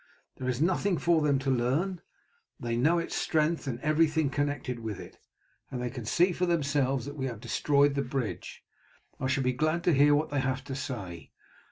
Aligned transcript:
There 0.37 0.49
is 0.49 0.59
nothing 0.59 0.97
for 0.97 1.21
them 1.21 1.37
to 1.37 1.51
learn. 1.51 2.01
They 2.59 2.75
know 2.75 2.97
its 2.97 3.15
strength 3.15 3.67
and 3.67 3.79
everything 3.81 4.31
connected 4.31 4.79
with 4.79 4.99
it, 4.99 5.19
and 5.69 5.79
they 5.79 5.91
can 5.91 6.05
see 6.05 6.31
for 6.31 6.47
themselves 6.47 7.05
that 7.05 7.15
we 7.17 7.27
have 7.27 7.39
destroyed 7.39 7.93
the 7.93 8.01
bridge. 8.01 8.63
I 9.19 9.27
shall 9.27 9.43
be 9.43 9.53
glad 9.53 9.83
to 9.83 9.93
hear 9.93 10.15
what 10.15 10.29
they 10.31 10.39
have 10.39 10.63
to 10.63 10.75
say. 10.75 11.29